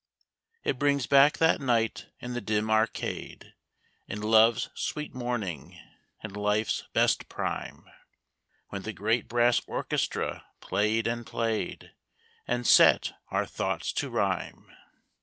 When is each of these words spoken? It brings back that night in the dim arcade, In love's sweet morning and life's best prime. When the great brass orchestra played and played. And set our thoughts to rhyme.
It 0.63 0.79
brings 0.79 1.05
back 1.05 1.37
that 1.37 1.61
night 1.61 2.07
in 2.19 2.33
the 2.33 2.41
dim 2.41 2.71
arcade, 2.71 3.53
In 4.07 4.19
love's 4.19 4.71
sweet 4.73 5.13
morning 5.13 5.79
and 6.23 6.35
life's 6.35 6.85
best 6.93 7.29
prime. 7.29 7.85
When 8.69 8.81
the 8.81 8.93
great 8.93 9.27
brass 9.27 9.61
orchestra 9.67 10.43
played 10.59 11.05
and 11.05 11.23
played. 11.23 11.91
And 12.47 12.65
set 12.65 13.13
our 13.29 13.45
thoughts 13.45 13.93
to 13.93 14.09
rhyme. 14.09 14.71